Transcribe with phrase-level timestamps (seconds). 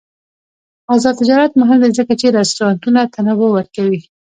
[0.93, 4.01] آزاد تجارت مهم دی ځکه چې رستورانټونه تنوع ورکوي.